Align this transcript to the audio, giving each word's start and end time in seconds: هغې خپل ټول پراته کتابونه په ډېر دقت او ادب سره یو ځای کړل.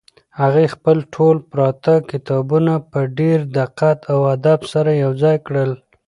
هغې 0.41 0.65
خپل 0.75 0.97
ټول 1.13 1.37
پراته 1.51 1.93
کتابونه 2.11 2.73
په 2.91 2.99
ډېر 3.19 3.39
دقت 3.57 3.97
او 4.13 4.19
ادب 4.35 4.59
سره 4.73 4.91
یو 5.03 5.11
ځای 5.23 5.37
کړل. 5.47 5.71